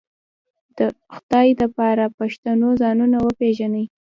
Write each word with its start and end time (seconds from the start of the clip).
د 0.77 0.79
خدای 1.15 1.47
د 1.59 1.61
پاره 1.75 2.07
پښتنو 2.19 2.67
ځانونه 2.81 3.17
وپېژنئ 3.21 3.85